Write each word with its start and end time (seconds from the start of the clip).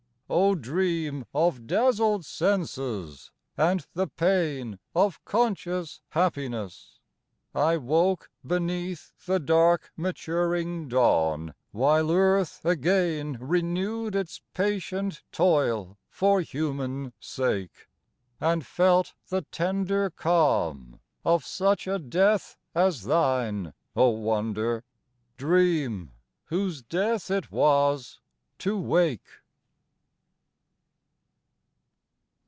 O 0.33 0.55
dream 0.55 1.25
of 1.33 1.67
dazzled 1.67 2.23
senses 2.23 3.31
and 3.57 3.85
the 3.95 4.07
pain 4.07 4.79
Of 4.95 5.21
conscious 5.25 5.99
happiness! 6.11 7.01
I 7.53 7.75
woke 7.75 8.31
beneath 8.47 9.11
The 9.25 9.41
dark 9.41 9.91
maturing 9.97 10.87
dawn, 10.87 11.53
while 11.71 12.09
earth 12.13 12.63
again 12.63 13.39
Renewed 13.41 14.15
its 14.15 14.39
patient 14.53 15.21
toil 15.33 15.97
for 16.09 16.39
human 16.39 17.11
sake, 17.19 17.87
And 18.39 18.65
felt 18.65 19.13
the 19.27 19.41
tender 19.51 20.09
calm 20.11 21.01
of 21.25 21.43
such 21.43 21.87
a 21.87 21.99
death 21.99 22.55
/ 22.65 22.73
As 22.73 23.03
thine, 23.03 23.73
O 23.97 24.07
Wonder, 24.11 24.85
dream 25.35 26.11
whose 26.45 26.81
death 26.81 27.29
it 27.29 27.51
was 27.51 28.21
to 28.59 28.79
wake. 28.79 29.27